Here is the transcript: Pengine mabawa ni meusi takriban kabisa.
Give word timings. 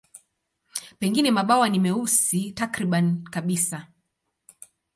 Pengine 0.99 1.31
mabawa 1.31 1.69
ni 1.69 1.79
meusi 1.79 2.41
takriban 2.59 3.23
kabisa. 3.23 3.87